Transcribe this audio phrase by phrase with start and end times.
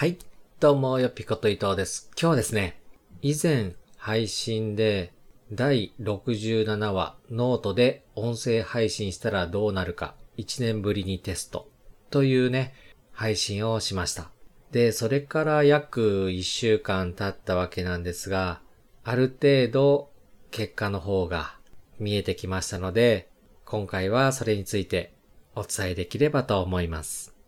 [0.00, 0.16] はい。
[0.60, 2.10] どうも、よぴこと伊藤です。
[2.18, 2.80] 今日はですね、
[3.20, 5.12] 以前配信で
[5.52, 11.68] 第67話ノートで音声配信したらどうなるか1年ぶりにテスト
[12.08, 12.72] というね、
[13.12, 14.30] 配信をしました。
[14.72, 18.62] で、それから約1週間経ったわけなんですが、
[19.04, 20.08] ある程度
[20.50, 21.58] 結果の方が
[21.98, 23.28] 見えてきましたので、
[23.66, 25.12] 今回はそれについて
[25.54, 27.39] お伝えできればと思います。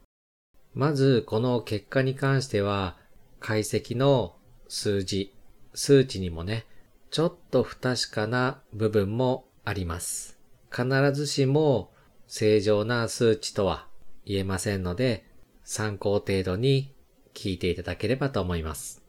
[0.75, 2.97] まず、この結果に関しては、
[3.41, 4.37] 解析の
[4.69, 5.35] 数字、
[5.75, 6.67] 数値にもね、
[7.11, 10.39] ちょっと不確かな部分もあります。
[10.75, 11.93] 必ずしも
[12.27, 13.87] 正常な数値とは
[14.25, 15.27] 言えませんので、
[15.65, 16.95] 参考程度に
[17.35, 19.03] 聞いていただければと思います。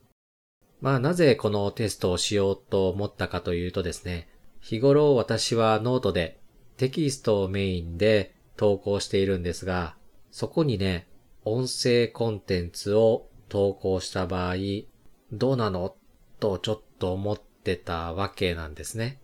[0.81, 4.27] まあなぜこのテストをしようと思ったかというとですね、
[4.59, 6.41] 日頃私はノートで
[6.75, 9.95] テキストをメインで投稿しているんですが、
[10.31, 11.07] そこにね、
[11.45, 14.55] 音声コンテンツを投稿した場合、
[15.33, 15.95] どうなの？
[16.39, 19.19] とちょっと思ってたわけなんですね。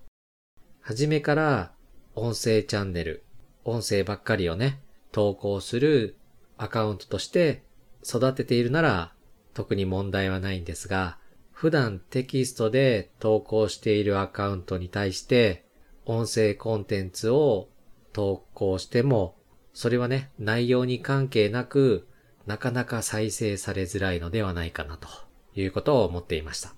[0.82, 1.72] はじめから
[2.16, 3.24] 音声チャンネル、
[3.64, 4.82] 音声ばっかりをね、
[5.14, 6.18] 投稿する
[6.58, 7.64] アカウントとして
[8.04, 9.14] 育てているなら
[9.54, 11.18] 特に問題はないんですが、
[11.52, 15.66] 普段テキストで投稿しているアカウントに対して
[16.06, 17.70] 音声コンテンツを
[18.12, 19.38] 投稿しても、
[19.74, 22.08] それはね、内容に関係なく、
[22.46, 25.08] なかなか再生されづらいのではないかなと
[25.54, 26.74] いうことを思っていました。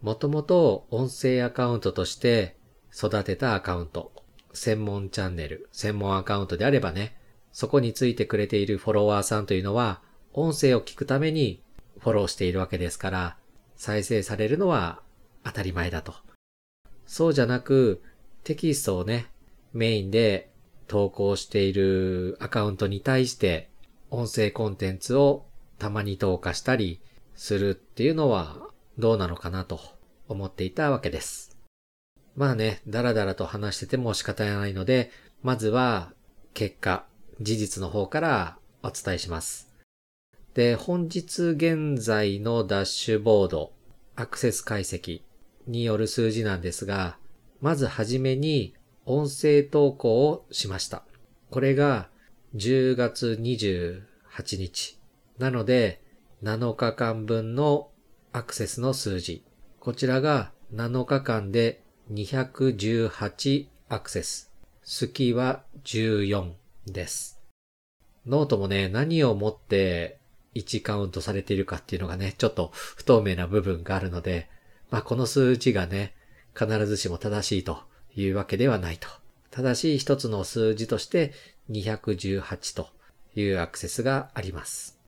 [0.00, 2.56] もともと音声アカウントとして
[2.94, 4.12] 育てたアカウント、
[4.52, 7.16] 専門チャンネル、専門アカウントであればね、
[7.52, 11.62] そこについてくれているフォロワーさんというのは、音声を聞くために
[11.98, 13.36] フォローしているわけですから、
[13.76, 15.00] 再生されるのは
[15.44, 16.14] 当たり前だと。
[17.06, 18.02] そうじゃなく、
[18.44, 19.26] テキストをね、
[19.72, 20.50] メインで
[20.86, 23.70] 投稿しているアカウントに対して、
[24.10, 25.46] 音声コンテンツを
[25.78, 27.00] たまに投下したり
[27.34, 28.56] するっていうのは
[28.98, 29.80] どうなのかなと
[30.28, 31.56] 思っていたわけです。
[32.34, 35.10] まあね、だらだらと話してても仕方ないので、
[35.42, 36.12] まずは
[36.54, 37.04] 結果、
[37.40, 39.68] 事実の方からお伝えします。
[40.54, 43.72] で、本日現在のダッシュボード、
[44.16, 45.22] アクセス解析
[45.66, 47.18] による数字なんですが、
[47.60, 51.04] まずはじめに音声投稿をしました。
[51.50, 52.08] これが
[52.54, 54.02] 10月28
[54.56, 54.98] 日。
[55.38, 56.00] なので、
[56.42, 57.90] 7日間分の
[58.32, 59.44] アクセスの数字。
[59.80, 64.50] こちらが7日間で218アクセス。
[64.82, 66.52] 好きは14
[66.86, 67.38] です。
[68.26, 70.18] ノートもね、何をもって
[70.54, 74.48] 1カウントされているかっていうのがね、ちょっと不透明な部分があるので、
[74.90, 76.14] まあこの数字がね、
[76.58, 77.82] 必ずしも正しいと
[78.16, 79.08] いうわけではないと。
[79.58, 81.32] 正しい一つの数字として
[81.70, 82.90] 218と
[83.34, 85.00] いうアクセスがあります。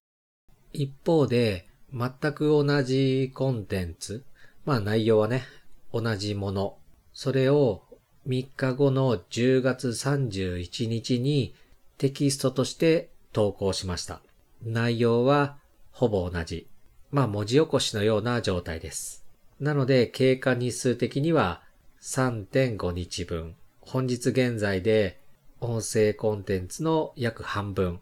[0.72, 4.24] 一方で、全く同じコンテンツ、
[4.66, 5.44] まあ内容はね、
[5.92, 6.78] 同じもの、
[7.12, 7.84] それを
[8.26, 11.54] 3日後の10月31日に
[11.96, 14.20] テキストとして投稿しました。
[14.64, 15.58] 内容は
[15.92, 16.66] ほぼ同じ。
[17.12, 19.24] まあ文字起こしのような状態です。
[19.60, 21.62] なので経過日数的には
[22.00, 23.54] 3.5日分。
[23.92, 25.18] 本日現在で
[25.60, 27.98] 音声コンテンツの約半分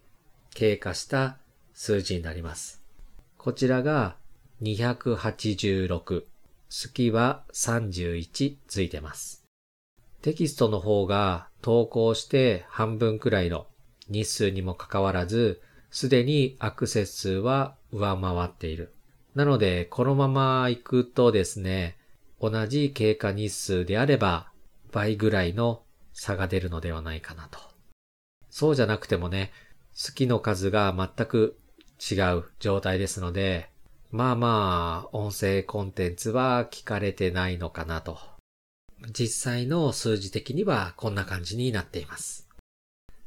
[0.51, 1.39] 経過した
[1.73, 2.83] 数字になります。
[3.39, 4.17] こちらが
[4.61, 5.97] 286。
[5.97, 6.27] 好
[6.93, 9.47] きは31ついてます。
[10.21, 13.67] テキストの方が投稿して半分くらいの
[14.11, 18.93] 日数にもかかわらず、すでにアクセス数は上回っている。
[19.35, 21.97] なので、このまま行くとですね、
[22.43, 24.53] 同じ経過日数であれば
[24.93, 25.83] 倍ぐらいの
[26.13, 27.59] 差が出るのではないかなと。
[28.51, 29.53] そうじゃなくてもね、
[29.95, 31.59] 好きの数が全く
[31.99, 33.71] 違う状態ですので、
[34.11, 38.19] まあまあ、音声コンテンツは聞かれてないのかなと。
[39.13, 42.49] 実際の数字的にはこんな感じになっています。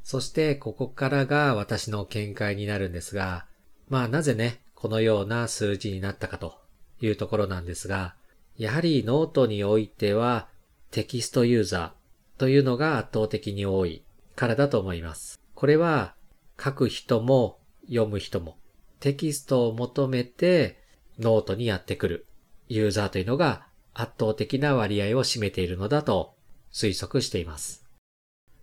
[0.02, 3.46] そして、ここからが私の見解になるんですが、
[3.88, 6.58] まあなぜね、このような数字になったかと
[7.00, 8.16] いうところなんですが、
[8.56, 10.48] やはりノートにおいては
[10.92, 14.04] テキストユーザーというのが圧倒的に多い
[14.36, 15.40] からだと思います。
[15.54, 16.14] これは
[16.62, 18.58] 書く人も読む人も
[19.00, 20.78] テキストを求めて
[21.18, 22.26] ノートにやってくる
[22.68, 26.34] ユーザーというのが圧倒的な割合を占めているのだと
[26.70, 27.86] 推測しています。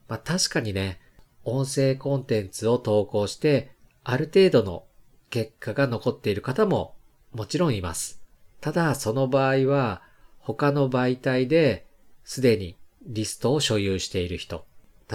[0.08, 1.02] まあ確かにね、
[1.44, 3.72] 音声コンテンツを投稿して
[4.04, 4.86] ある程度の
[5.32, 6.94] 結果が残っている方も
[7.34, 8.22] もちろんいます。
[8.62, 10.04] ただその場合は
[10.38, 11.89] 他の媒体で
[12.24, 14.66] すでにリストを所有している人。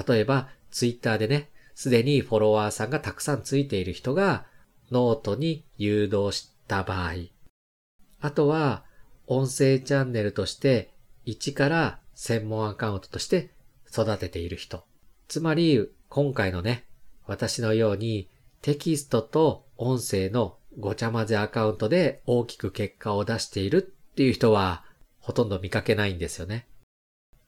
[0.06, 4.47] 例えばツイッターでね、すでにフォロワーさんがたくさんついている人が
[4.91, 7.12] ノートに誘導した場合。
[8.21, 8.85] あとは、
[9.27, 10.93] 音声チャンネルとして
[11.25, 13.51] 一から専門アカウントとして
[13.91, 14.85] 育てている人。
[15.29, 16.87] つまり、今回のね、
[17.27, 18.29] 私のように
[18.61, 24.85] テキストと音声のごちゃ混ぜアカウントで大きく結果を出しているっていう人は
[25.21, 26.67] ほとんど見かけないんですよね。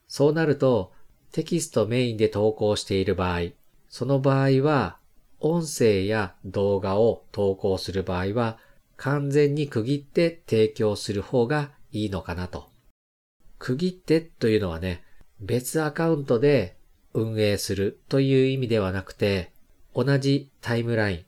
[0.08, 0.92] そうなると、
[1.32, 3.50] テキストメインで投稿している場合、
[3.88, 4.98] その場合は、
[5.40, 8.58] 音声や動画を投稿する場合は、
[8.96, 12.70] 完全に区切って提供する方がいいのかなと。
[13.58, 15.02] 区切ってというのはね、
[15.40, 16.76] 別アカウントで
[17.12, 19.52] 運営するという意味ではなくて、
[19.94, 21.24] 同じタイムライン、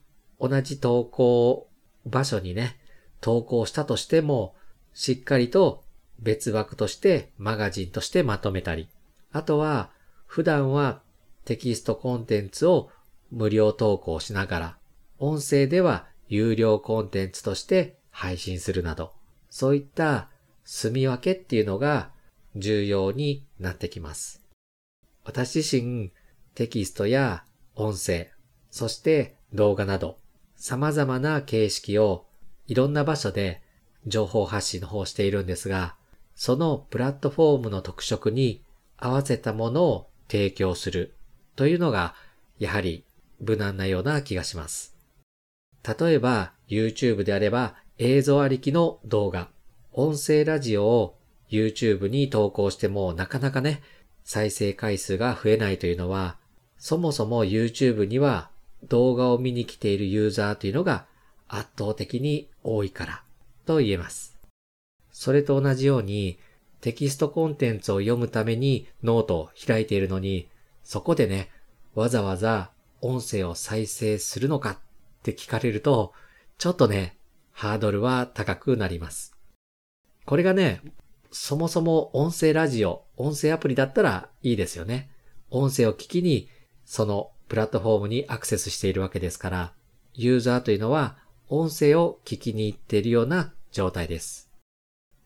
[0.49, 1.69] 同じ投稿
[2.05, 2.79] 場所にね、
[3.21, 4.55] 投稿したとしても、
[4.93, 5.83] しっかりと
[6.21, 8.89] 別枠としてマガジンとしてまとめたり、
[9.31, 9.91] あとは
[10.25, 11.01] 普段は
[11.45, 12.89] テキストコンテンツを
[13.31, 14.77] 無料投稿しながら、
[15.17, 19.13] 音声では有料コンテンツとして配信するなど、
[19.49, 20.29] そういった
[20.63, 22.11] 住み分けっていうのが
[22.55, 24.43] 重要になってきます。
[25.23, 26.11] 私自身、
[26.55, 27.43] テキストや
[27.75, 28.29] 音声、
[28.69, 30.17] そして動画など、
[30.55, 32.25] 様々な形式を
[32.67, 33.61] いろんな場所で
[34.05, 35.95] 情報発信の方しているんですが、
[36.39, 38.63] そのプラットフォームの特色に
[38.95, 41.13] 合わせたものを提供する
[41.57, 42.15] というのが、
[42.59, 43.03] やはり
[43.41, 44.95] 無難なような気がします。
[45.85, 49.49] 例えば YouTube であれば映像ありきの動画、
[49.91, 51.17] 音声ラジオを
[51.49, 53.83] YouTube に投稿してもなかなかね、
[54.23, 56.37] 再生回数が増えないというのは、
[56.77, 58.49] そもそも YouTube には
[58.87, 61.05] 動画を見に来ているユーザーというのが
[61.49, 63.23] 圧倒的に多いから
[63.65, 64.38] と言えます。
[65.19, 66.39] それと同じように
[66.79, 70.47] テキストコンテンツを読むためにノートを開いているのに、
[70.81, 71.49] そこでね、
[71.93, 72.71] わざわざ
[73.01, 74.77] 音声を再生するのかっ
[75.21, 76.13] て聞かれると、
[76.57, 77.17] ちょっとね、
[77.51, 79.35] ハードルは高くなります。
[80.25, 80.81] これがね、
[81.31, 85.09] そもそも音声ラジオ、音声アプリだったらいいですよね。
[85.49, 86.47] 音声を聞きに、
[86.85, 89.73] そのプラットフォームにアクセスしているわけですから、
[90.13, 91.17] ユーザーというのは
[91.49, 94.48] 音声を聞きに行っているような状態です。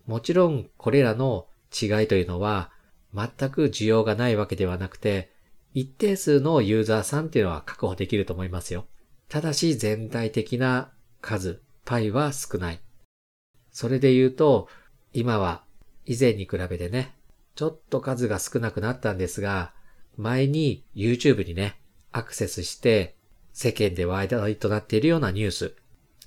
[0.05, 2.71] もちろんこれらの違いというのは
[3.13, 5.31] 全く需要がないわけではなくて、
[5.73, 8.85] 一定数のユーザーさんっていうのは確保できると思いますよ。
[9.29, 10.91] ただし全体的な
[11.21, 12.79] 数、パイは少ない。
[13.71, 14.67] それで言うと、
[15.13, 15.63] 今は
[16.05, 17.15] 以前に比べてね、
[17.55, 19.73] ちょっと数が少なくなったんですが、
[20.17, 21.79] 前に YouTube にね、
[22.11, 23.15] アクセスして
[23.53, 25.75] 世間で話題となっているようなニュース、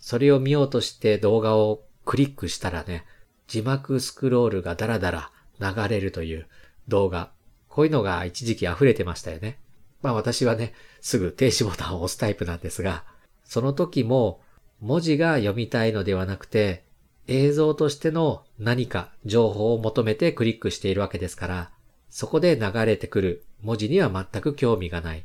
[0.01, 3.05] それを見ようとして動画をクリックしたらね、
[3.47, 6.47] 字幕スクロールがダラダラ流れるという
[6.89, 7.31] 動画、
[7.69, 9.59] こういうのが一時期溢れてましたよね。
[10.03, 13.05] まあ私はね、すぐ停止ボタンを押すタイプなんですが、
[13.45, 14.41] その時も
[14.81, 16.85] 文字が読みたいのではなくて、
[17.29, 21.71] 映像としての何か情報を求めてクリックしているわけですから、
[22.09, 25.25] そこで流れてくる文字には全く興味がない。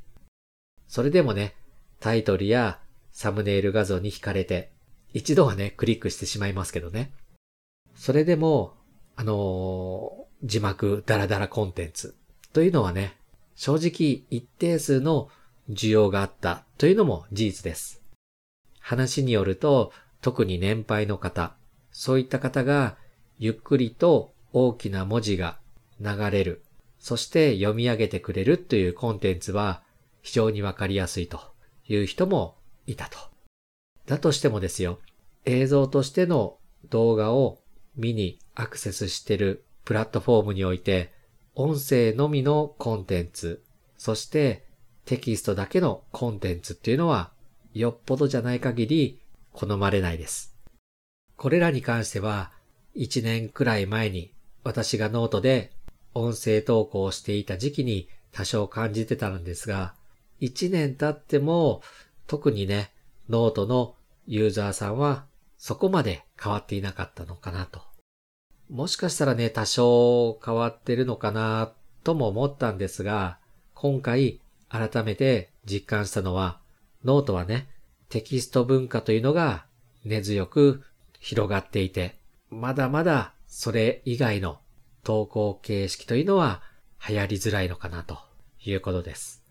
[0.88, 1.56] それでもね、
[2.00, 2.80] タイトルや
[3.12, 4.72] サムネイル画像に惹かれて、
[5.14, 7.12] 一度はね、クリックしてしまいますけどね。
[8.02, 8.74] それでも、
[9.16, 12.16] あのー、字幕ダラダラコンテンツ
[12.52, 13.16] というのはね、
[13.54, 15.30] 正直一定数の
[15.70, 18.02] 需要があったというのも事実です。
[18.80, 21.54] 話によると、特に年配の方、
[21.92, 22.98] そういった方が
[23.38, 25.60] ゆっくりと大きな文字が
[26.00, 26.64] 流れる、
[26.98, 29.84] そして読み上げてくれるというコンテンツは
[30.24, 31.40] 非常にわかりやすいと
[31.88, 32.56] いう人も
[32.88, 33.20] いたと。
[34.08, 34.98] だとしてもですよ、
[35.46, 36.58] 映像としての
[36.90, 37.61] 動画を
[37.96, 41.12] 見にアクセスしてるプラットフォームにおいて、
[41.56, 43.62] 音声のみのコンテンツ、
[43.98, 44.66] そして
[45.06, 47.32] テキストだけのコンテンツっていうのは、
[47.74, 49.20] よっぽどじゃない限り
[49.52, 50.56] 好まれないです。
[51.36, 52.52] これらに関しては、
[52.96, 54.34] 1年くらい前に
[54.64, 55.72] 私がノートで
[56.14, 59.94] 音声投稿をしていた時期に多少感じてたんですが、
[60.42, 61.82] 1年経っても
[62.28, 62.92] 特にね、
[63.30, 63.96] ノートの
[64.28, 65.26] ユーザーさんは
[65.58, 67.82] そこまで変わっていなかったのかなと。
[68.70, 73.38] もしかしたらね、多少変わってるのかなとも思ったんですが、
[73.74, 76.60] 今回改めて実感したのは、
[77.04, 77.68] ノートはね、
[78.10, 79.66] テキスト文化というのが
[80.06, 80.84] 根強く
[81.20, 82.18] 広がっていて、
[82.50, 84.60] まだまだそれ以外の
[85.04, 86.62] 投稿形式というのは
[87.08, 88.20] 流行りづらいのかなと
[88.64, 89.44] いうことです。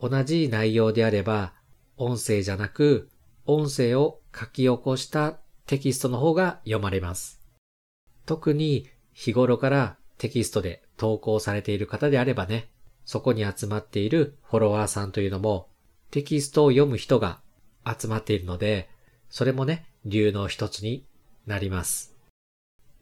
[0.00, 1.52] 同じ内容であれば、
[1.96, 3.08] 音声じゃなく、
[3.46, 7.40] 音声を書き起こしたテキストの方が読まれます。
[8.24, 12.68] 特に日頃からテキストで投稿されている方であればね、
[13.04, 15.68] そこに集まっているフォロワーさんというのも
[16.10, 17.40] テキストを読む人が
[17.84, 18.88] 集まっているので、
[19.28, 21.04] それもね、理由の一つに
[21.46, 22.14] なります。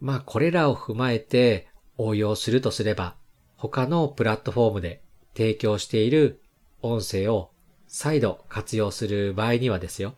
[0.01, 3.17] まあ、これらを踏まえて応用するとすれば、
[3.57, 5.03] 他のプラットフォームで
[5.37, 6.41] 提供している
[6.83, 7.51] 音声を
[7.87, 10.15] 再度活用する場合にはですよ。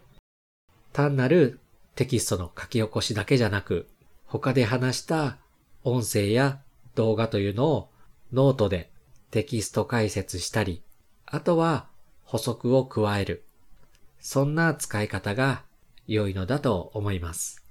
[0.92, 1.60] 単なる
[1.96, 3.88] テキストの書き起こしだけじゃなく、
[4.26, 5.38] 他で話した
[5.82, 6.60] 音声や
[6.94, 7.90] 動画というのを
[8.32, 8.90] ノートで
[9.30, 10.82] テキスト解説したり、
[11.24, 11.88] あとは
[12.22, 13.44] 補足を加える。
[14.20, 15.64] そんな使い方が
[16.06, 17.64] 良いのだと思います。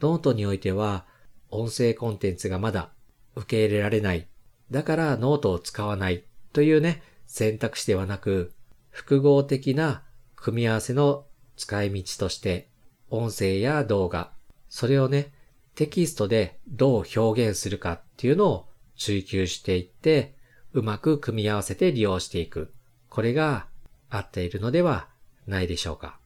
[0.00, 1.06] ノートにおいては
[1.50, 2.90] 音声コンテンツがまだ
[3.36, 4.26] 受け入れられない。
[4.72, 8.52] だからノートを使わないというね、選択肢ではなく、
[8.90, 10.02] 複合的な
[10.34, 11.26] 組み合わせの
[11.56, 12.70] 使い道として、
[13.10, 14.32] 音声や動画、
[14.68, 15.32] それをね、
[15.74, 20.34] テキストでどう表現するかっていうのを追求していって、
[20.72, 22.72] うまく組み合わせて利用していく。
[23.08, 23.66] これが
[24.10, 25.08] 合っているのでは
[25.46, 26.18] ないでしょうか。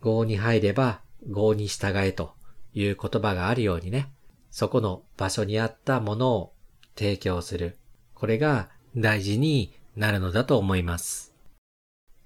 [0.00, 2.34] 合に入れば合に従えと
[2.74, 4.10] いう言葉があるようにね、
[4.50, 6.52] そこの場所にあったものを
[6.96, 7.78] 提供する。
[8.14, 11.32] これが大事になるのだと思います。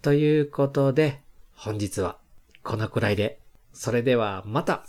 [0.03, 1.23] ということで、
[1.55, 2.19] 本日は
[2.63, 3.41] このくらいで、
[3.77, 4.87] それではまた。